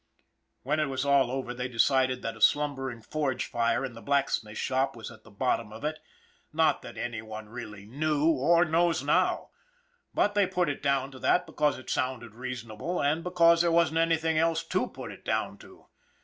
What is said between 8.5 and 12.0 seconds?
knows now, but they put it down to that because it